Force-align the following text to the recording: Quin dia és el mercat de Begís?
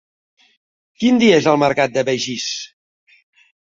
Quin 1.03 1.21
dia 1.23 1.35
és 1.41 1.49
el 1.53 1.61
mercat 1.65 1.93
de 1.99 2.05
Begís? 2.09 2.49